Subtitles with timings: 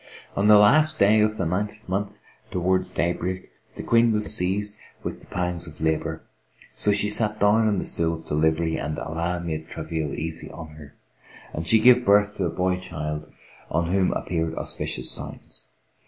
[0.35, 2.17] On the last day of the ninth month,
[2.49, 6.23] towards day break, the Queen was seized with the pangs of labour;
[6.75, 10.47] so she sat down on the stool of delivery and Allah made the travail easy
[10.47, 10.95] to her
[11.53, 13.31] and she gave birth to a boy child,
[13.69, 15.67] on whom appeared auspicious signs.